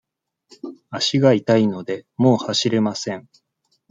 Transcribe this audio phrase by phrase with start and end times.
[0.89, 3.29] 足が痛いので、もう走れません。